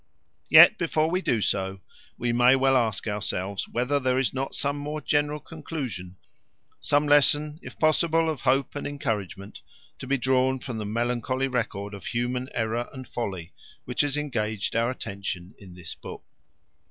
Yet 0.49 0.79
before 0.79 1.11
we 1.11 1.21
do 1.21 1.41
so, 1.41 1.79
we 2.17 2.33
may 2.33 2.55
well 2.55 2.75
ask 2.75 3.07
ourselves 3.07 3.69
whether 3.69 3.99
there 3.99 4.17
is 4.17 4.33
not 4.33 4.55
some 4.55 4.77
more 4.77 4.99
general 4.99 5.39
conclusion, 5.39 6.17
some 6.79 7.07
lesson, 7.07 7.59
if 7.61 7.77
possible, 7.77 8.27
of 8.27 8.41
hope 8.41 8.75
and 8.75 8.87
encouragement, 8.87 9.61
to 9.99 10.07
be 10.07 10.17
drawn 10.17 10.57
from 10.57 10.79
the 10.79 10.87
melancholy 10.87 11.47
record 11.47 11.93
of 11.93 12.07
human 12.07 12.49
error 12.55 12.89
and 12.91 13.07
folly 13.07 13.53
which 13.85 14.01
has 14.01 14.17
engaged 14.17 14.75
our 14.75 14.89
attention 14.89 15.53
in 15.59 15.75
this 15.75 15.93
book. 15.93 16.23